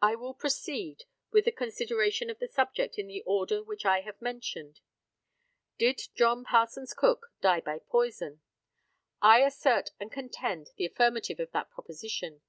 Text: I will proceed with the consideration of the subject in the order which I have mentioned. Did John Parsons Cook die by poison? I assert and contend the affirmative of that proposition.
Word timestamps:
I 0.00 0.16
will 0.16 0.34
proceed 0.34 1.04
with 1.30 1.44
the 1.44 1.52
consideration 1.52 2.28
of 2.30 2.40
the 2.40 2.48
subject 2.48 2.98
in 2.98 3.06
the 3.06 3.22
order 3.24 3.62
which 3.62 3.84
I 3.86 4.00
have 4.00 4.20
mentioned. 4.20 4.80
Did 5.78 6.00
John 6.16 6.42
Parsons 6.42 6.92
Cook 6.94 7.28
die 7.40 7.60
by 7.60 7.78
poison? 7.78 8.42
I 9.20 9.42
assert 9.44 9.90
and 10.00 10.10
contend 10.10 10.70
the 10.76 10.86
affirmative 10.86 11.38
of 11.38 11.52
that 11.52 11.70
proposition. 11.70 12.42